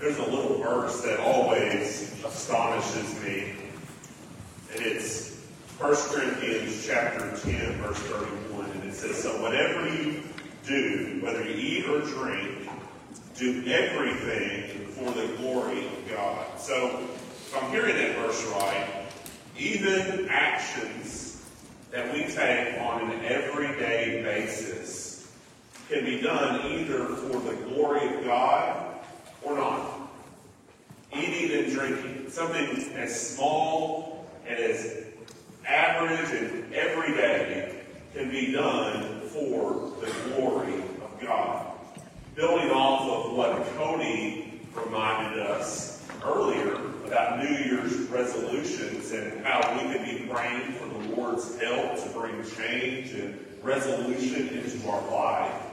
[0.00, 3.54] there's a little verse that always astonishes me,
[4.72, 5.36] and it's
[5.78, 10.22] 1 Corinthians chapter 10, verse 31, and it says, So whatever you
[10.64, 12.68] do, whether you eat or drink,
[13.36, 16.46] do everything for the glory of God.
[16.58, 19.06] So, if I'm hearing that verse right,
[19.56, 21.44] even actions
[21.90, 25.32] that we take on an everyday basis
[25.88, 28.87] can be done either for the glory of God
[29.42, 30.10] or not.
[31.12, 35.04] Eating and drinking, something as small and as
[35.66, 37.82] average and everyday
[38.14, 41.66] can be done for the glory of God.
[42.34, 46.74] Building off of what Cody reminded us earlier
[47.06, 52.08] about New Year's resolutions and how we can be praying for the Lord's help to
[52.10, 55.67] bring change and resolution into our life.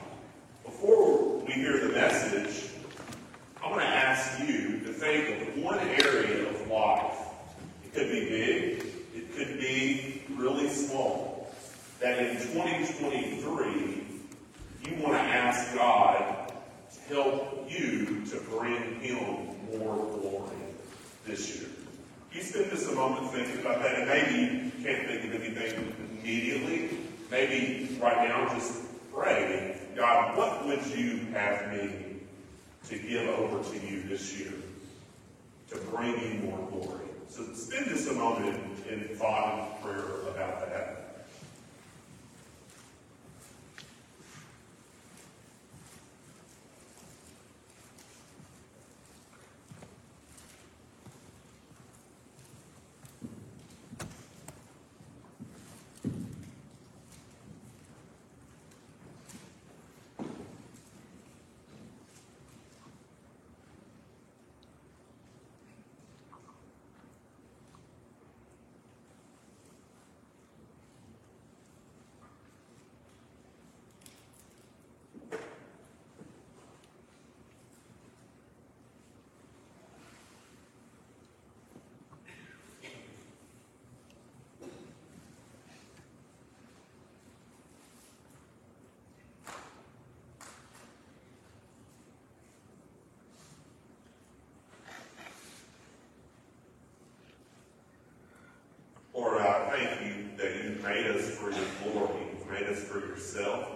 [102.76, 103.70] Us for yourself.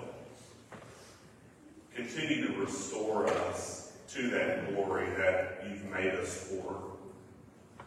[1.96, 6.82] Continue to restore us to that glory that you've made us for.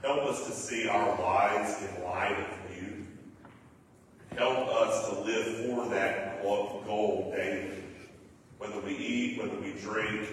[0.01, 3.07] Help us to see our lives in light of you.
[4.39, 7.85] Help us to live for that goal daily.
[8.57, 10.27] Whether we eat, whether we drink,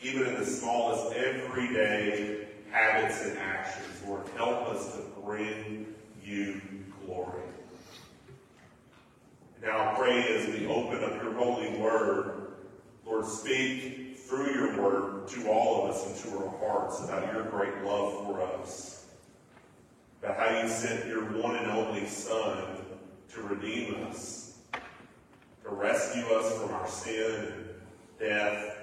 [0.00, 6.60] even in the smallest everyday habits and actions, Lord, help us to bring you.
[9.62, 12.48] Now pray as we open up your holy word,
[13.06, 17.44] Lord, speak through your word to all of us and to our hearts about your
[17.44, 19.06] great love for us,
[20.20, 22.76] about how you sent your one and only Son
[23.34, 24.58] to redeem us,
[25.62, 27.64] to rescue us from our sin and
[28.18, 28.76] death,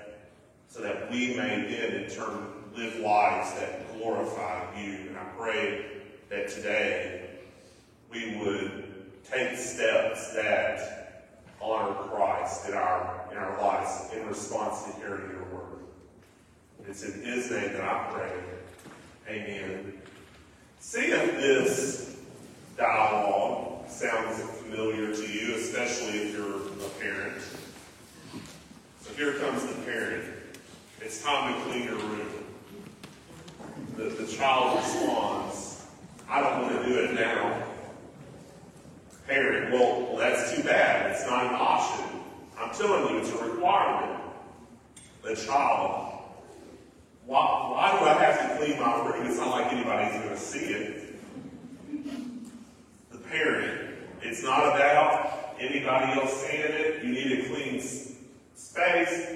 [0.69, 5.09] so that we may then in turn live lives that glorify you.
[5.09, 5.85] And I pray
[6.29, 7.31] that today
[8.09, 8.88] we would
[9.31, 11.29] take steps that
[11.61, 15.79] honor Christ in our in our lives in response to hearing your word.
[16.87, 18.31] It's in his name that I pray.
[19.27, 19.93] Amen.
[20.79, 22.17] See if this
[22.77, 27.41] dialogue sounds familiar to you, especially if you're a parent.
[29.01, 30.33] So here comes the parent.
[31.01, 32.27] It's time to clean your room.
[33.95, 35.85] The, the child responds,
[36.27, 37.68] I don't want to do it now
[39.29, 41.11] parent, well, well, that's too bad.
[41.11, 42.05] It's not an option.
[42.57, 44.21] I'm telling you, it's a requirement.
[45.23, 46.23] The child,
[47.25, 49.27] why, why do I have to clean my room?
[49.27, 51.15] It's not like anybody's going to see it.
[53.11, 57.03] The parent, it's not about anybody else seeing it.
[57.03, 57.81] You need a clean
[58.55, 59.29] space.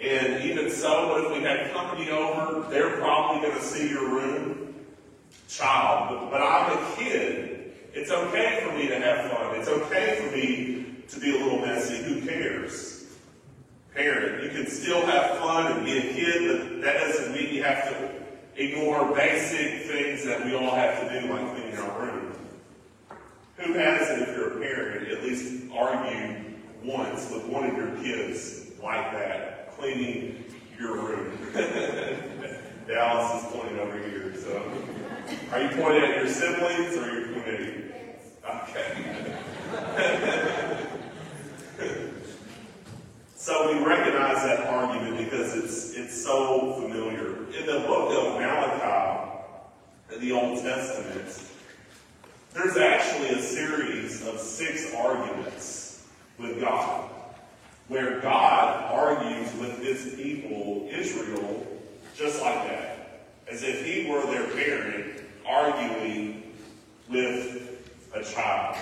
[0.00, 2.68] And even so, if we had company over?
[2.70, 4.74] They're probably going to see your room.
[5.48, 7.53] Child, but, but I'm a kid.
[7.94, 9.54] It's okay for me to have fun.
[9.54, 12.02] It's okay for me to be a little messy.
[12.02, 13.06] Who cares?
[13.94, 17.62] Parent, you can still have fun and be a kid, but that doesn't mean you
[17.62, 18.10] have to
[18.56, 22.36] ignore basic things that we all have to do, like cleaning our room.
[23.58, 27.94] Who has it if you're a parent, at least argue once with one of your
[28.02, 30.44] kids like that, cleaning
[30.80, 31.38] your room?
[32.88, 34.72] Dallas is pointing over here, so.
[35.52, 37.83] Are you pointing at your siblings or are you pointing at
[43.44, 47.44] so we recognize that argument because it's it's so familiar.
[47.52, 51.46] In the book of Malachi, in the Old Testament,
[52.54, 56.06] there's actually a series of six arguments
[56.38, 57.10] with God,
[57.88, 61.66] where God argues with his people, Israel,
[62.16, 66.54] just like that, as if he were their parent, arguing
[67.10, 68.78] with a child.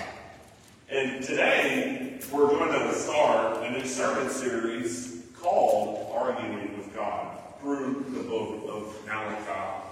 [0.89, 8.05] And today, we're going to start a new sermon series called Arguing with God through
[8.09, 9.87] the book of Malachi.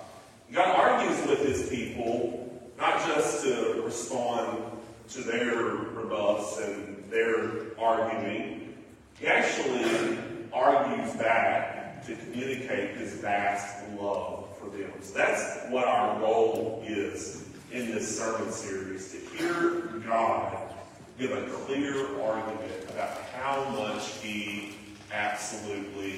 [0.51, 4.63] God argues with his people not just to respond
[5.11, 8.75] to their rebuffs and their arguing.
[9.17, 10.17] He actually
[10.51, 14.91] argues back to communicate his vast love for them.
[15.01, 20.73] So that's what our goal is in this sermon series, to hear God
[21.21, 24.75] give a clear argument about how much he
[25.13, 26.15] absolutely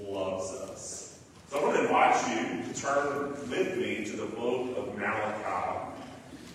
[0.00, 1.20] loves us.
[1.48, 5.92] So I want to invite you to turn with me to the book of Malachi.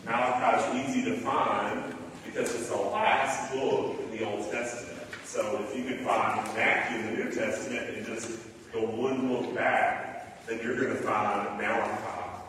[0.03, 1.95] Malachi is easy to find
[2.25, 5.00] because it's the last book in the Old Testament.
[5.24, 8.39] So if you can find Matthew in the New Testament and just
[8.74, 12.41] go one book back, then you're going to find Malachi.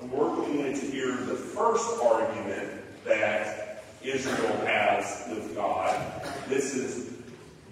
[0.00, 2.70] And we're going to hear the first argument
[3.04, 3.61] that
[4.04, 6.22] Israel has with God.
[6.48, 7.12] This is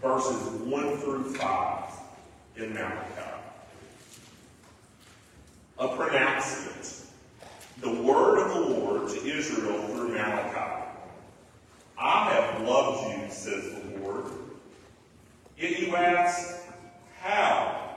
[0.01, 1.85] verses 1 through 5
[2.57, 3.31] in Malachi.
[5.79, 7.05] A pronouncement.
[7.81, 10.87] The word of the Lord to Israel through Malachi.
[11.99, 14.27] I have loved you, says the Lord.
[15.59, 16.63] Yet you ask,
[17.21, 17.97] How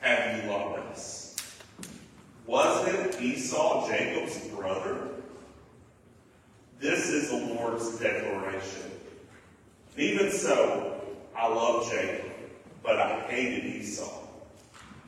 [0.00, 1.36] have you loved us?
[2.46, 5.08] Wasn't Esau Jacob's brother?
[6.78, 8.90] This is the Lord's declaration.
[9.96, 11.00] Even so,
[11.36, 12.30] I love Jacob,
[12.82, 14.12] but I hated Esau.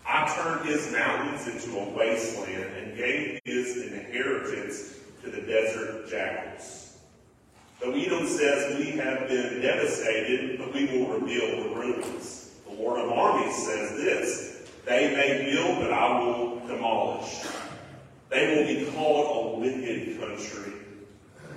[0.07, 6.97] I turned his mountains into a wasteland and gave his inheritance to the desert jackals.
[7.81, 12.57] Though Edom says we have been devastated, we will rebuild the ruins.
[12.69, 17.45] The Lord of armies says this, they may build, but I will demolish.
[18.31, 20.69] They will be called a wicked country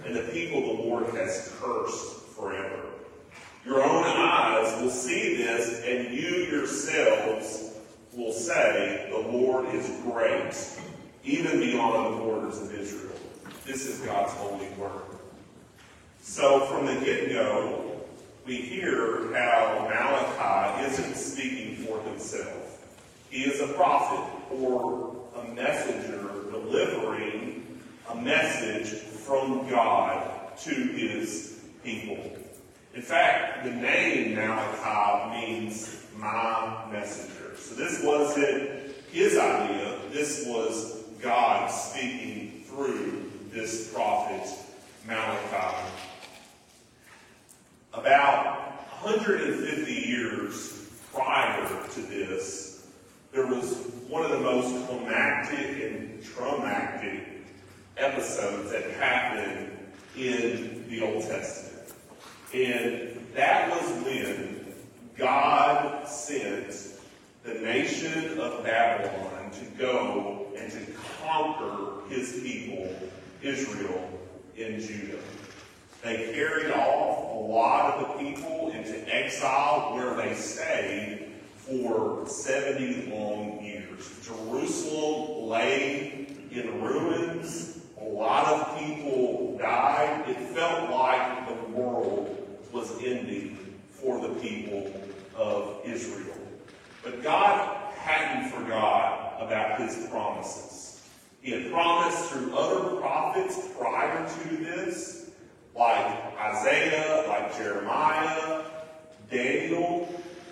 [0.06, 2.80] and the people the Lord has cursed forever.
[3.66, 7.76] Your own eyes will see this, and you yourselves
[8.14, 10.54] will say, The Lord is great,
[11.24, 13.16] even beyond the borders of Israel.
[13.66, 15.04] This is God's holy word.
[16.22, 17.91] So from the get-go,
[18.46, 22.80] we hear how Malachi isn't speaking for himself.
[23.30, 27.80] He is a prophet or a messenger delivering
[28.10, 32.18] a message from God to his people.
[32.94, 37.56] In fact, the name Malachi means my messenger.
[37.56, 40.00] So this wasn't his idea.
[40.12, 44.48] This was God speaking through this prophet
[45.08, 46.11] Malachi.
[47.94, 52.88] About 150 years prior to this,
[53.34, 53.74] there was
[54.08, 57.28] one of the most climactic and traumatic
[57.98, 59.78] episodes that happened
[60.16, 61.92] in the Old Testament.
[62.54, 64.74] And that was when
[65.18, 66.98] God sent
[67.44, 70.80] the nation of Babylon to go and to
[71.22, 72.90] conquer his people,
[73.42, 74.10] Israel,
[74.56, 75.20] in Judah.
[76.04, 81.28] They carried off a lot of the people into exile where they stayed
[81.58, 84.10] for 70 long years.
[84.26, 90.28] Jerusalem lay in ruins a lot of people died.
[90.28, 93.58] It felt like the world was ending
[93.92, 94.92] for the people
[95.36, 96.36] of Israel.
[97.04, 101.02] But God hadn't forgot about his promises.
[101.42, 105.21] He had promised through other prophets prior to this,
[105.82, 108.62] like Isaiah, like Jeremiah,
[109.32, 110.08] Daniel,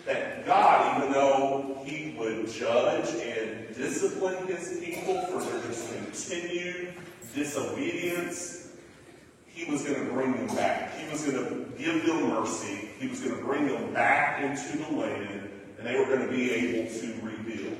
[0.07, 6.95] that God, even though he would judge and discipline his people for their just continued
[7.35, 8.69] disobedience,
[9.45, 10.97] he was going to bring them back.
[10.97, 12.89] He was going to give them mercy.
[12.99, 16.31] He was going to bring them back into the land, and they were going to
[16.31, 17.77] be able to rebuild.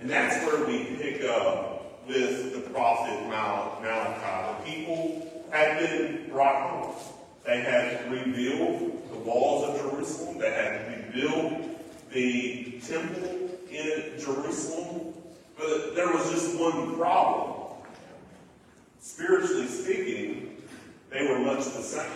[0.00, 4.64] And that's where we pick up with the prophet Malachi.
[4.64, 6.94] The people had been brought home.
[7.44, 10.38] They had rebuilt the walls of Jerusalem.
[10.38, 15.14] They had rebuilt the temple in Jerusalem.
[15.56, 17.58] But there was just one problem
[19.18, 20.62] spiritually speaking,
[21.10, 22.10] they were much the same.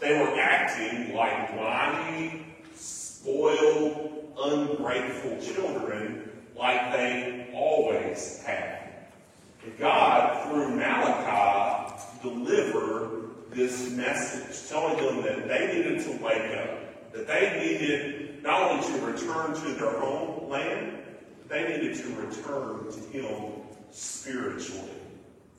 [0.00, 8.44] They were acting like whiny, spoiled, ungrateful children like they always.
[8.46, 11.83] And God, through Malachi,
[12.24, 18.70] delivered this message, telling them that they needed to wake up, that they needed not
[18.70, 20.98] only to return to their homeland,
[21.48, 23.52] they needed to return to Him
[23.90, 24.90] spiritually.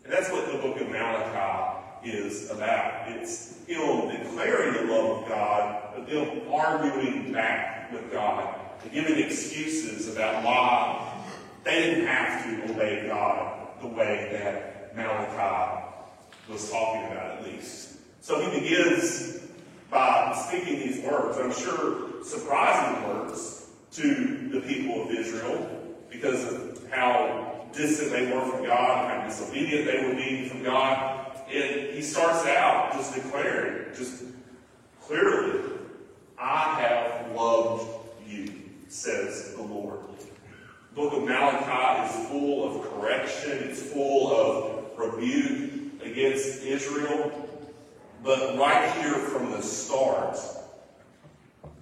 [0.03, 3.09] And that's what the book of Malachi is about.
[3.09, 9.17] It's Him declaring the love of God, but them arguing back with God, and giving
[9.17, 11.23] excuses about why
[11.63, 15.84] they didn't have to obey God the way that Malachi
[16.49, 17.97] was talking about, at least.
[18.21, 19.39] So he begins
[19.89, 25.69] by speaking these words, I'm sure surprising words to the people of Israel
[26.09, 31.31] because of how distant they were from God, how disobedient they were being from God.
[31.47, 34.23] And he starts out just declaring, just
[35.01, 35.61] clearly,
[36.37, 37.87] I have loved
[38.27, 38.51] you,
[38.87, 39.99] says the Lord.
[40.89, 45.74] The book of Malachi is full of correction, it's full of rebuke
[46.05, 47.49] against Israel.
[48.23, 50.37] But right here from the start,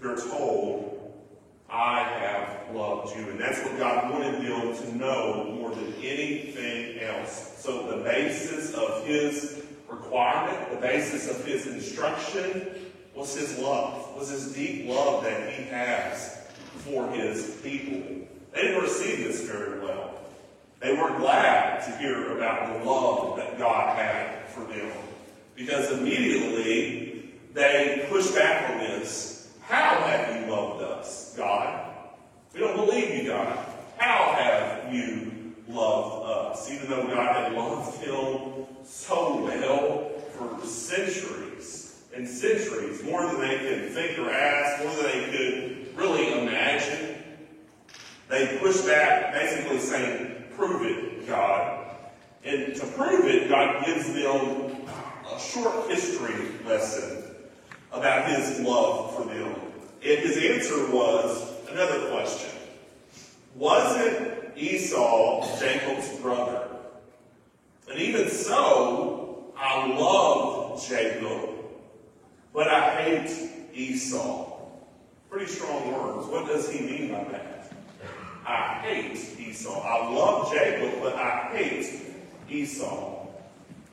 [0.01, 1.13] they're told,
[1.69, 3.29] I have loved you.
[3.29, 7.55] And that's what God wanted them to know more than anything else.
[7.57, 14.29] So the basis of his requirement, the basis of his instruction was his love, was
[14.29, 16.47] his deep love that he has
[16.79, 18.27] for his people.
[18.53, 20.22] They didn't receive this very well.
[20.83, 24.91] They were glad to hear about the love that God had for them.
[25.55, 29.49] Because immediately they pushed back on this.
[29.61, 31.89] How have you loved us, God?
[32.53, 33.57] We don't believe you, God.
[33.97, 36.69] How have you loved us?
[36.69, 43.57] Even though God had loved him so well for centuries and centuries, more than they
[43.59, 47.23] could think or ask, more than they could really imagine.
[48.27, 51.88] They pushed back, basically saying, Prove it, God.
[52.43, 54.88] And to prove it, God gives them
[55.33, 57.24] a short history lesson
[57.91, 59.55] about his love for them.
[60.05, 62.51] And his answer was another question.
[63.55, 66.67] Wasn't Esau Jacob's brother?
[67.89, 71.50] And even so, I love Jacob,
[72.53, 74.51] but I hate Esau.
[75.29, 76.27] Pretty strong words.
[76.27, 77.52] What does he mean by that?
[78.45, 79.81] I hate Esau.
[79.81, 82.01] I love Jacob, but I hate
[82.50, 83.27] Esau.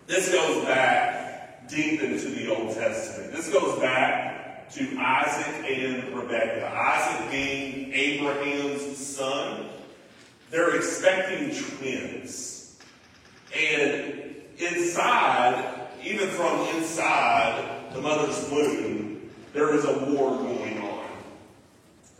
[0.06, 3.32] This goes back deep into the Old Testament.
[3.32, 6.72] This goes back to Isaac and Rebekah.
[6.74, 9.68] Isaac being Abraham's son.
[10.50, 12.78] They're expecting twins.
[13.56, 20.79] And inside, even from inside the mother's womb, there is a war going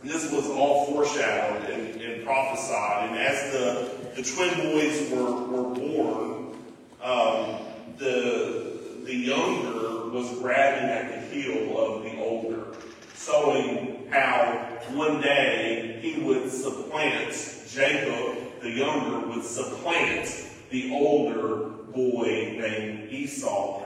[0.03, 3.09] this was all foreshadowed and, and prophesied.
[3.09, 6.55] And as the, the twin boys were, were born,
[7.03, 7.57] um,
[7.97, 12.65] the, the younger was grabbing at the heel of the older,
[13.15, 17.31] showing how one day he would supplant
[17.69, 23.83] Jacob, the younger, would supplant the older boy named Esau,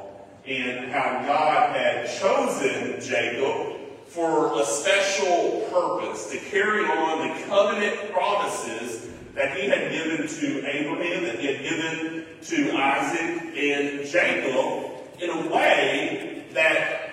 [0.48, 3.85] and how God had chosen Jacob
[4.16, 10.66] for a special purpose to carry on the covenant promises that he had given to
[10.66, 14.86] Abraham, that he had given to Isaac and Jacob
[15.20, 17.10] in a way that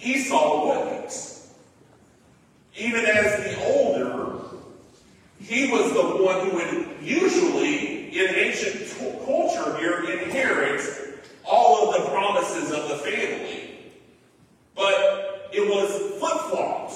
[0.00, 1.38] Esau wouldn't.
[2.78, 4.38] Even as the older,
[5.38, 8.90] he was the one who would usually, in ancient
[9.26, 10.80] culture here, inherit
[11.44, 13.92] all of the promises of the family.
[14.74, 15.11] But
[15.62, 16.94] it was flip-flopped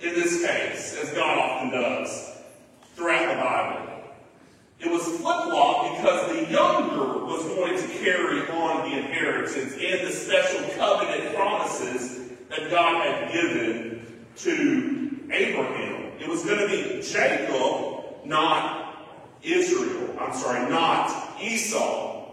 [0.00, 2.32] in this case, as God often does
[2.94, 3.86] throughout the Bible.
[4.80, 10.12] It was flip-flopped because the younger was going to carry on the inheritance and the
[10.12, 16.12] special covenant promises that God had given to Abraham.
[16.18, 18.96] It was going to be Jacob, not
[19.42, 20.16] Israel.
[20.18, 22.26] I'm sorry, not Esau.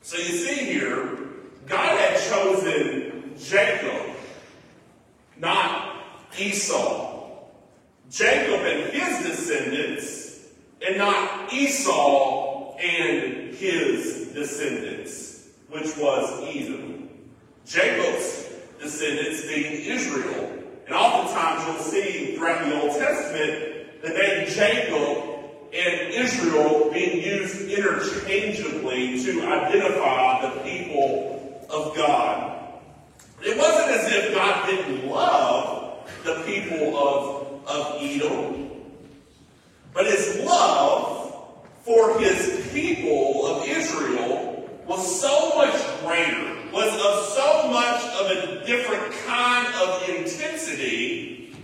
[0.00, 1.18] So you see here,
[1.66, 4.16] God had chosen Jacob,
[5.40, 6.04] not
[6.38, 7.08] Esau.
[8.10, 10.48] Jacob and his descendants,
[10.84, 17.08] and not Esau and his descendants, which was Edom.
[17.64, 18.48] Jacob's
[18.80, 20.52] descendants being Israel.
[20.86, 25.24] And oftentimes you'll see throughout the Old Testament the name Jacob
[25.72, 32.59] and Israel being used interchangeably to identify the people of God.
[33.42, 38.70] It wasn't as if God didn't love the people of, of Edom,
[39.94, 47.70] but his love for his people of Israel was so much greater, was of so
[47.70, 51.56] much of a different kind of intensity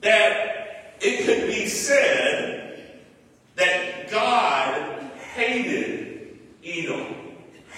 [0.00, 2.96] that it could be said
[3.56, 5.02] that God
[5.34, 7.14] hated Edom,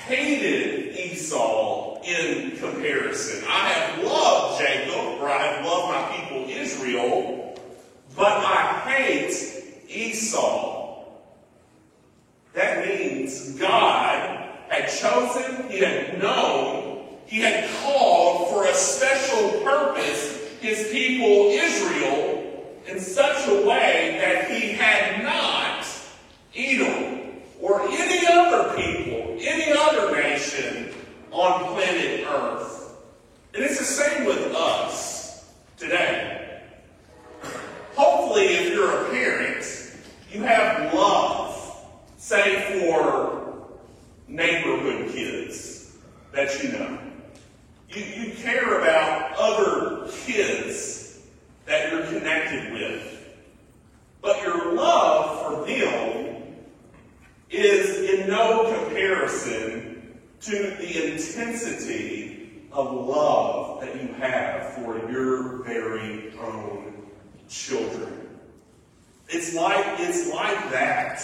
[0.06, 1.81] hated Esau
[2.12, 3.44] in comparison.
[3.48, 7.58] I have loved Jacob, or I have loved my people Israel,
[8.16, 11.04] but I hate Esau.
[12.54, 20.50] That means God had chosen, He had known, He had called for a special purpose
[20.60, 25.86] His people Israel in such a way that He had not
[26.54, 30.92] Edom or any other people, any other nation
[31.32, 32.96] on planet Earth.
[33.54, 36.62] And it's the same with us today.
[37.94, 39.64] Hopefully, if you're a parent,
[40.30, 43.68] you have love, say for
[44.28, 45.96] neighborhood kids
[46.32, 46.98] that you know.
[47.90, 51.20] You, you care about other kids
[51.66, 53.08] that you're connected with.
[54.22, 56.42] But your love for them
[57.50, 59.92] is in no comparison
[60.42, 66.94] to the intensity of love that you have for your very own
[67.48, 68.28] children.
[69.28, 71.22] It's like, it's like that.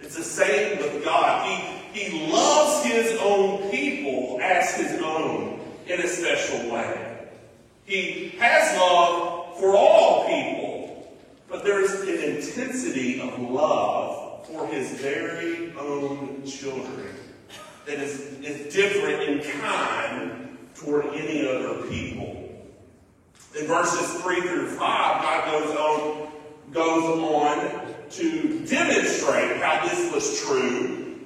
[0.00, 1.48] It's the same with God.
[1.94, 7.26] He, he loves his own people as his own in a special way.
[7.86, 11.16] He has love for all people,
[11.48, 17.14] but there's an intensity of love for his very own children
[17.88, 22.44] that is, is different in kind toward any other people.
[23.58, 26.28] In verses 3 through 5, God goes on
[26.70, 31.16] goes on to demonstrate how this was true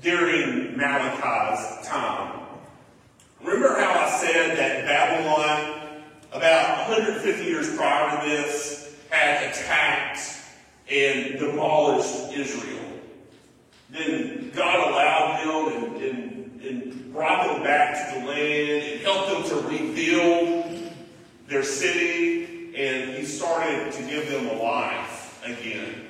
[0.00, 2.40] during Malachi's time.
[3.42, 10.20] Remember how I said that Babylon, about 150 years prior to this, had attacked
[10.88, 12.78] and demolished Israel?
[13.90, 17.62] Then God allowed them and, and, and brought them
[18.08, 20.92] to the land and helped them to rebuild
[21.48, 26.06] their city and he started to give them a life again.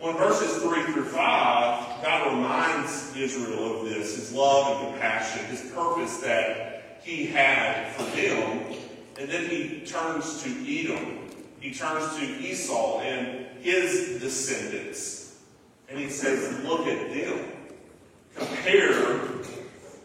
[0.00, 5.44] Well, in verses 3 through 5, God reminds Israel of this, his love and compassion,
[5.46, 8.76] his purpose that he had for them.
[9.18, 11.28] And then he turns to Edom.
[11.58, 15.40] He turns to Esau and his descendants.
[15.88, 17.52] And he says, look at them.
[18.36, 18.92] Compare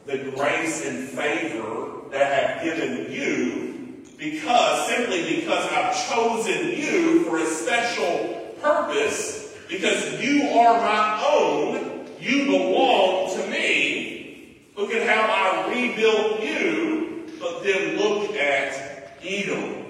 [0.05, 7.23] the grace and favor that I have given you because, simply because I've chosen you
[7.25, 14.69] for a special purpose, because you are my own, you belong to me.
[14.77, 19.85] Look at how I rebuilt you, but then look at Edom.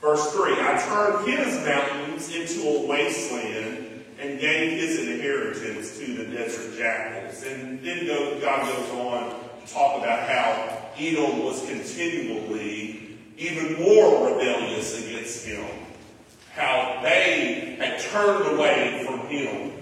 [0.00, 3.81] Verse 3 I turned his mountains into a wasteland
[4.22, 7.42] and gave his inheritance to the desert jackals.
[7.44, 8.06] And then
[8.40, 9.30] God goes on
[9.60, 15.64] to talk about how Edom was continually even more rebellious against him.
[16.54, 19.72] How they had turned away from him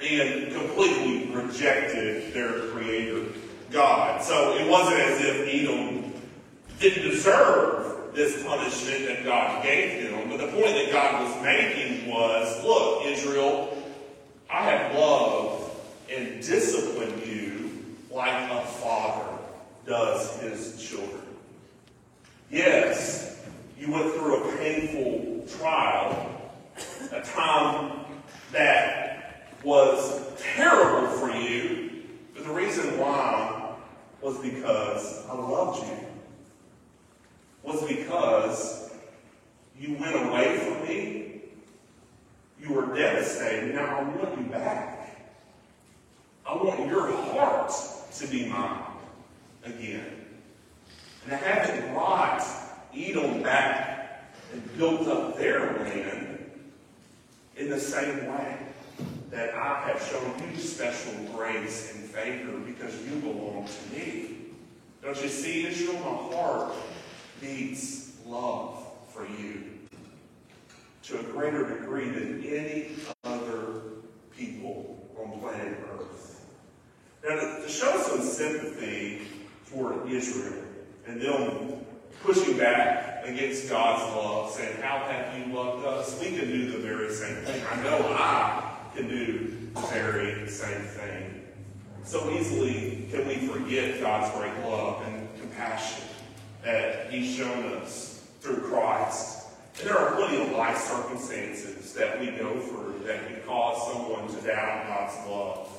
[0.00, 3.24] and completely rejected their creator,
[3.70, 4.22] God.
[4.22, 6.12] So it wasn't as if Edom
[6.78, 7.85] didn't deserve
[8.16, 10.30] this punishment that God gave him.
[10.30, 13.76] But the point that God was making was, look, Israel,
[14.50, 15.70] I have loved
[16.10, 19.38] and disciplined you like a father
[19.84, 21.20] does his children.
[22.50, 23.44] Yes,
[23.78, 26.40] you went through a painful trial,
[27.12, 28.00] a time
[28.50, 32.02] that was terrible for you,
[32.34, 33.74] but the reason why
[34.22, 36.05] was because I loved you.
[37.66, 38.90] Was because
[39.78, 41.40] you went away from me.
[42.62, 43.74] You were devastated.
[43.74, 45.18] Now I want you back.
[46.46, 47.72] I want your heart
[48.18, 48.82] to be mine
[49.64, 50.06] again.
[51.24, 52.46] And I haven't brought
[52.94, 56.38] Edom back and built up their land
[57.56, 58.58] in the same way
[59.30, 64.36] that I have shown you special grace and favor because you belong to me.
[65.02, 65.94] Don't you see, Israel?
[65.94, 66.74] My heart
[67.42, 69.64] needs love for you
[71.04, 72.90] to a greater degree than any
[73.24, 73.82] other
[74.36, 76.46] people on planet Earth.
[77.24, 79.22] Now, to, to show some sympathy
[79.64, 80.64] for Israel
[81.06, 81.84] and them
[82.22, 86.20] pushing back against God's love, saying, How have you loved us?
[86.20, 87.62] We can do the very same thing.
[87.70, 91.42] I know I can do the very same thing.
[92.04, 96.04] So easily can we forget God's great love and compassion
[96.66, 99.46] that He's shown us through Christ.
[99.78, 104.26] And there are plenty of life circumstances that we go through that can cause someone
[104.28, 105.72] to doubt God's love.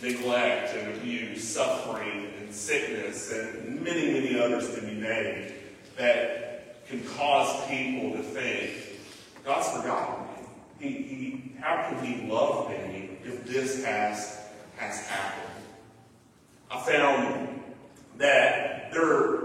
[0.00, 5.52] Neglect and abuse, suffering and sickness, and many, many others can be named
[5.96, 8.72] that can cause people to think,
[9.44, 10.48] God's forgotten me.
[10.78, 14.40] He, he, how can he love me if this has,
[14.76, 15.64] has happened?
[16.70, 17.62] I found
[18.18, 19.41] that there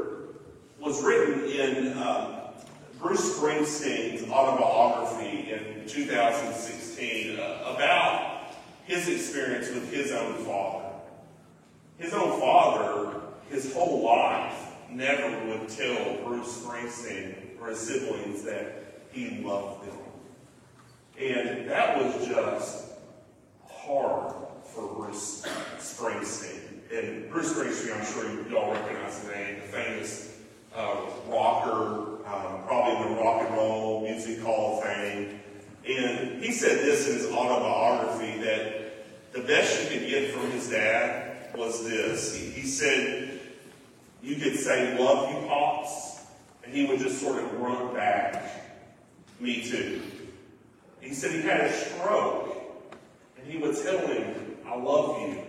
[0.88, 2.50] was written in uh,
[2.97, 8.54] Bruce Springsteen's autobiography in 2016 uh, about
[8.86, 10.86] his experience with his own father.
[11.97, 13.19] His own father,
[13.50, 14.54] his whole life,
[14.89, 19.97] never would tell Bruce Springsteen or his siblings that he loved them.
[21.19, 22.93] And that was just
[23.69, 25.45] hard for Bruce
[25.80, 26.62] Springsteen.
[26.93, 30.37] And Bruce Springsteen, I'm sure you all recognize the name, the famous
[30.78, 30.96] uh,
[31.28, 35.40] rocker, um, probably the Rock and Roll Music Hall Fame.
[35.90, 40.70] And he said this in his autobiography that the best you could get from his
[40.70, 42.36] dad was this.
[42.36, 43.40] He, he said,
[44.22, 46.26] you could say, love you, Pops,
[46.63, 48.44] and he would just sort of run back,
[49.40, 50.02] me too.
[51.02, 52.56] He said he had a stroke,
[53.38, 55.42] and he would tell him, I love you.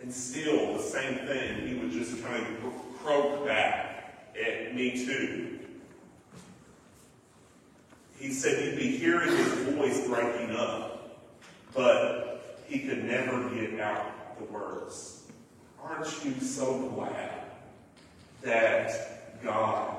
[0.00, 3.95] And still, the same thing, he would just kind of croak back
[4.38, 5.58] at me too.
[8.18, 11.20] He said he'd be hearing his voice breaking up,
[11.74, 15.24] but he could never get out the words.
[15.82, 17.44] Aren't you so glad
[18.42, 19.96] that God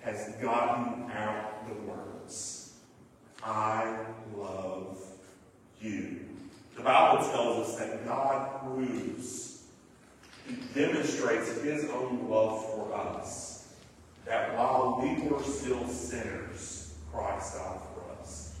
[0.00, 2.74] has gotten out the words?
[3.42, 3.96] I
[4.36, 4.98] love
[5.80, 6.20] you.
[6.76, 9.64] The Bible tells us that God proves,
[10.46, 13.53] He demonstrates His own love for us.
[14.26, 18.56] That while we were still sinners, Christ died for us.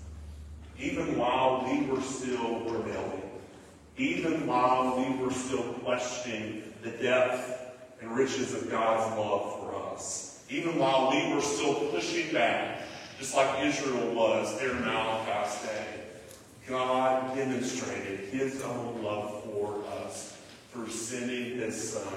[0.78, 3.30] Even while we were still rebelling,
[3.96, 7.60] even while we were still questioning the depth
[8.00, 12.82] and riches of God's love for us, even while we were still pushing back,
[13.18, 15.86] just like Israel was there in Malachi's day,
[16.68, 20.36] God demonstrated his own love for us
[20.72, 22.12] through sending his Son,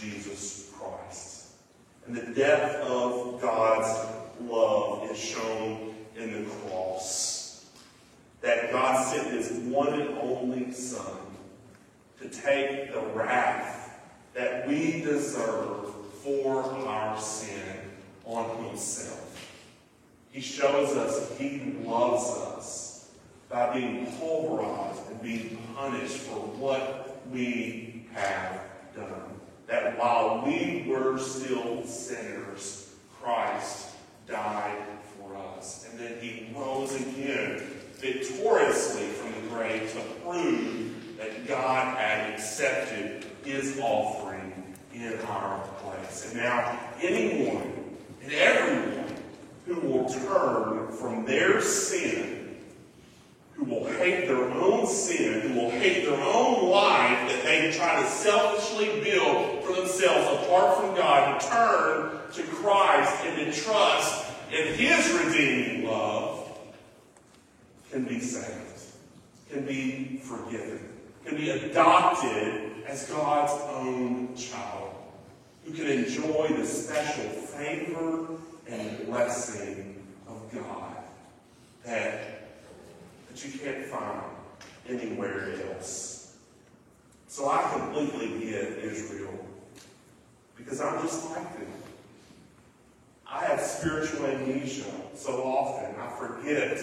[0.00, 1.35] Jesus Christ.
[2.06, 7.66] And the depth of God's love is shown in the cross.
[8.42, 11.18] That God sent his one and only Son
[12.20, 13.98] to take the wrath
[14.34, 17.80] that we deserve for our sin
[18.24, 19.52] on himself.
[20.30, 23.10] He shows us he loves us
[23.48, 28.60] by being pulverized and being punished for what we have
[28.94, 29.35] done.
[29.66, 33.90] That while we were still sinners, Christ
[34.28, 34.78] died
[35.18, 35.88] for us.
[35.90, 37.62] And then he rose again
[37.96, 46.30] victoriously from the grave to prove that God had accepted his offering in our place.
[46.30, 47.72] And now anyone
[48.22, 49.14] and everyone
[49.66, 52.56] who will turn from their sin,
[53.54, 58.02] who will hate their own sin, who will hate their own life that they try
[58.02, 58.95] to selfishly
[59.96, 66.58] themselves apart from God, to turn to Christ and to trust in His redeeming love,
[67.90, 68.82] can be saved,
[69.50, 70.80] can be forgiven,
[71.24, 74.94] can be adopted as God's own child,
[75.64, 78.28] who can enjoy the special favor
[78.68, 80.96] and blessing of God
[81.84, 82.42] that,
[83.28, 84.22] that you can't find
[84.88, 86.36] anywhere else.
[87.28, 89.45] So I completely get Israel
[90.56, 91.66] because I'm just like them.
[93.28, 95.94] I have spiritual amnesia so often.
[96.00, 96.80] I forget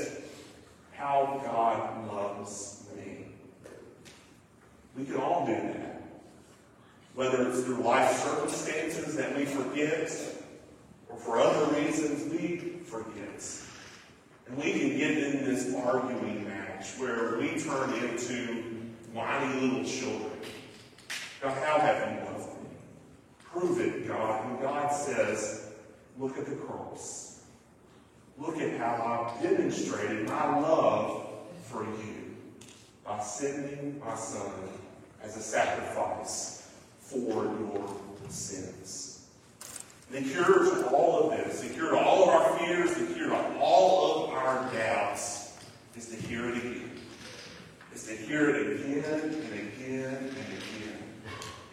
[0.92, 3.28] how God loves me.
[4.98, 6.02] We can all do that.
[7.16, 10.12] Whether it's through life circumstances that we forget,
[11.10, 13.62] or for other reasons we forget.
[14.48, 18.64] And we can get in this arguing match where we turn into
[19.14, 20.32] whiny little children.
[21.42, 22.23] God, how have you?
[23.54, 24.50] Prove it, God.
[24.50, 25.72] And God says,
[26.18, 27.44] look at the cross.
[28.38, 31.30] Look at how I've demonstrated my love
[31.66, 32.36] for you
[33.06, 34.52] by sending my son
[35.22, 36.68] as a sacrifice
[37.00, 37.96] for your
[38.28, 39.30] sins.
[40.10, 43.30] The cure to all of this, the cure to all of our fears, the cure
[43.30, 45.58] to all of our doubts
[45.96, 46.90] is to hear it again.
[47.94, 51.03] Is to hear it again and again and again.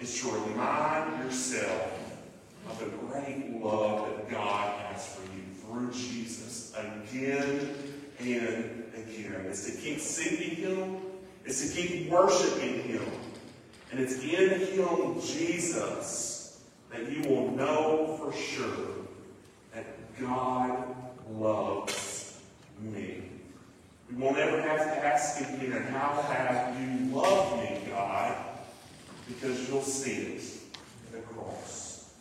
[0.00, 1.92] It's to remind yourself
[2.70, 7.74] of the great love that God has for you through Jesus again
[8.18, 9.44] and again.
[9.46, 10.96] It's to keep seeking Him.
[11.44, 13.02] It's to keep worshiping Him.
[13.90, 19.04] And it's in Him, Jesus, that you will know for sure
[19.74, 19.84] that
[20.18, 20.96] God
[21.30, 22.40] loves
[22.80, 23.22] me.
[24.10, 28.49] We won't ever have to ask again, how have you loved me, God?
[29.34, 30.42] Because you'll see it
[31.06, 32.12] in the cross.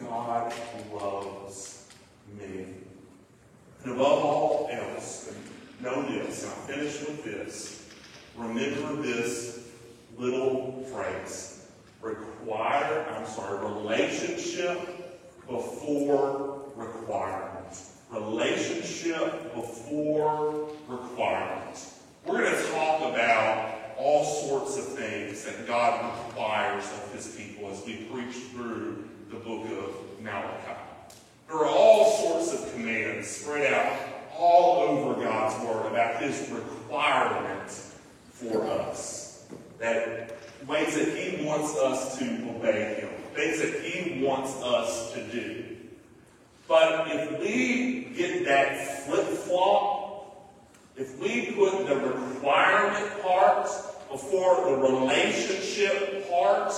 [0.00, 0.52] God
[0.92, 1.86] loves
[2.38, 2.66] me.
[3.84, 5.32] And above all else,
[5.80, 7.88] know this, and I'll finish with this.
[8.36, 9.68] Remember this
[10.18, 11.66] little phrase.
[12.02, 14.78] Require, I'm sorry, relationship
[15.46, 17.80] before requirement.
[18.10, 21.88] Relationship before requirement.
[22.26, 27.70] We're going to talk about all sorts of things that God requires of his people
[27.70, 30.80] as we preach through the book of Malachi.
[31.48, 33.98] There are all sorts of commands spread out
[34.36, 37.70] all over God's word about his requirement
[38.30, 39.46] for us.
[39.78, 45.22] That ways that he wants us to obey him, things that he wants us to
[45.28, 45.64] do.
[46.68, 50.04] But if we get that flip-flop,
[50.96, 51.96] if we put the
[52.46, 53.68] requirement part
[54.10, 56.72] before the relationship part,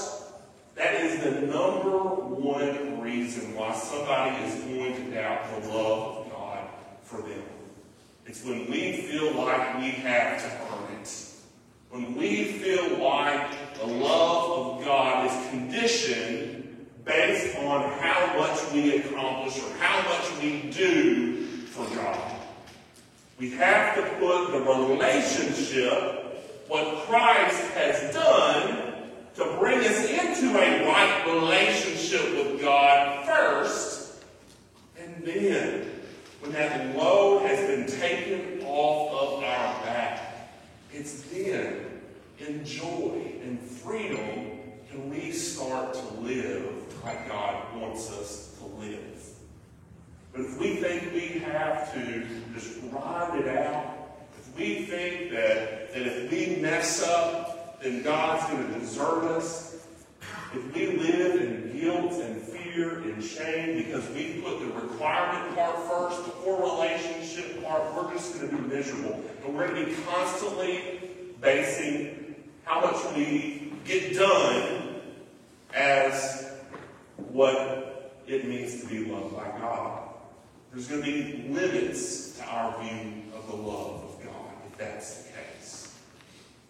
[0.74, 6.32] that is the number one reason why somebody is going to doubt the love of
[6.32, 6.66] God
[7.02, 7.42] for them.
[8.24, 11.24] It's when we feel like we have to earn it.
[11.90, 18.96] When we feel like the love of God is conditioned based on how much we
[18.96, 22.37] accomplish or how much we do for God.
[23.38, 30.84] We have to put the relationship, what Christ has done, to bring us into a
[30.84, 34.14] right relationship with God first,
[34.98, 35.88] and then,
[36.40, 40.50] when that load has been taken off of our back,
[40.92, 42.00] it's then
[42.40, 44.58] in joy and freedom
[44.90, 46.64] can we start to live
[47.04, 49.07] like God wants us to live.
[50.38, 52.24] But if we think we have to
[52.54, 53.92] just grind it out,
[54.38, 59.84] if we think that, that if we mess up, then God's going to desert us,
[60.54, 65.76] if we live in guilt and fear and shame because we put the requirement part
[65.88, 69.20] first the before relationship part, we're just going to be miserable.
[69.44, 75.00] And we're going to be constantly basing how much we get done
[75.74, 76.52] as
[77.16, 80.07] what it means to be loved by God.
[80.72, 85.22] There's going to be limits to our view of the love of God, if that's
[85.22, 85.98] the case.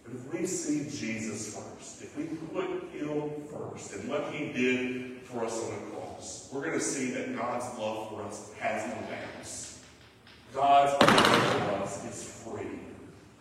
[0.05, 5.23] But if we see Jesus first, if we put Him first and what He did
[5.23, 8.87] for us on the cross, we're going to see that God's love for us has
[8.87, 9.81] no bounds.
[10.55, 12.79] God's love for us is free.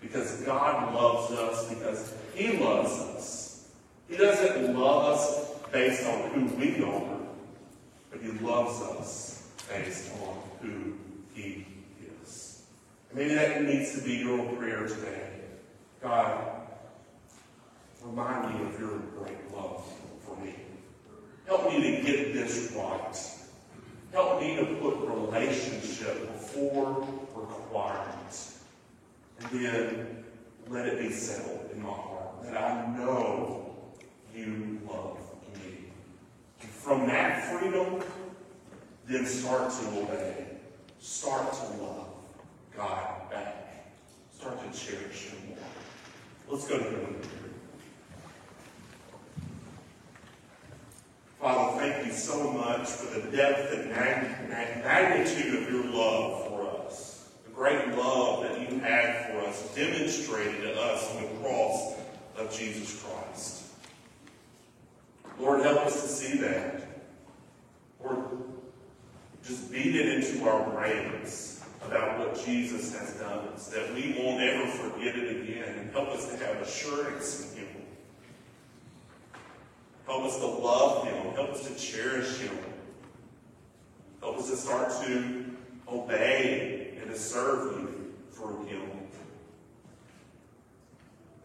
[0.02, 3.70] Because God loves us because He loves us.
[4.10, 7.18] He doesn't love us based on who we are,
[8.10, 10.94] but He loves us based on who
[11.34, 11.66] He
[12.24, 12.64] is.
[13.14, 15.32] Maybe that needs to be your prayer today.
[16.02, 16.62] God,
[18.04, 19.84] remind me of your great love
[20.22, 20.56] for me.
[21.46, 23.18] Help me to get this right.
[24.12, 28.64] Help me to put relationship before requirements.
[29.40, 30.24] And then
[30.70, 33.76] let it be settled in my heart that I know
[34.36, 35.18] you love
[35.56, 35.86] me.
[36.62, 38.02] And from that freedom,
[39.08, 40.46] then start to obey.
[41.00, 42.08] Start to love
[42.76, 43.94] God back.
[44.38, 45.58] Start to cherish Him more.
[46.50, 47.22] Let's go to Him.
[51.40, 57.30] Father, thank you so much for the depth and magnitude of your love for us.
[57.46, 61.94] The great love that you had for us, demonstrated to us on the cross
[62.38, 63.64] of Jesus Christ.
[65.40, 66.82] Lord, help us to see that.
[68.04, 68.18] Lord,
[69.46, 70.08] just beat it
[70.72, 75.92] brains about what Jesus has done, so that we won't ever forget it again, and
[75.92, 77.68] help us to have assurance in Him.
[80.06, 81.34] Help us to love Him.
[81.34, 82.58] Help us to cherish Him.
[84.22, 85.46] Help us to start to
[85.88, 88.82] obey and to serve You through Him.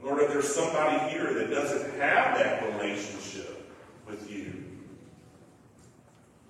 [0.02, 3.52] Lord, if there's somebody here that doesn't have that relationship,
[4.12, 4.64] with you.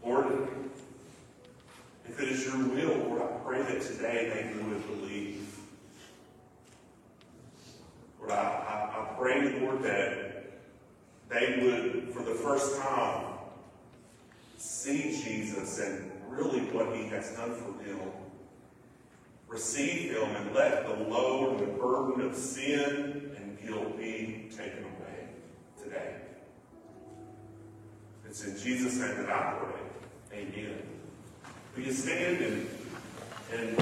[0.04, 0.48] Lord,
[2.12, 5.57] if it is your will, Lord, I pray that today they would believe.
[8.20, 10.61] Lord, I, I, I pray, Lord, that
[11.31, 13.25] they would, for the first time,
[14.59, 17.98] see Jesus and really what he has done for them.
[19.48, 24.85] Receive him and let the load and the burden of sin and guilt be taken
[24.85, 25.29] away
[25.83, 26.16] today.
[28.27, 30.38] It's in Jesus' name that I pray.
[30.38, 30.91] Amen.
[31.76, 32.68] You stand and,
[33.50, 33.78] and,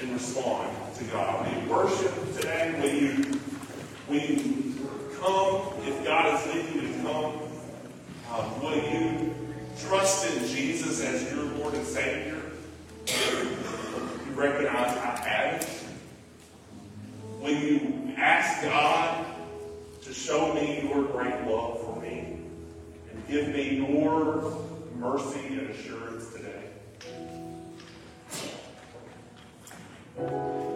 [0.00, 1.46] and respond to God?
[1.46, 2.74] We worship today?
[2.80, 3.40] Will you,
[4.10, 4.88] you
[5.20, 7.42] come if God is leading you to come?
[8.28, 9.34] Um, will you
[9.86, 12.42] trust in Jesus as your Lord and Savior?
[13.06, 15.68] You recognize I have it?
[17.40, 19.24] Will you ask God
[20.02, 22.38] to show me your great love for me
[23.10, 24.56] and give me your
[24.96, 26.61] mercy and assurance today?
[30.16, 30.71] Thank you.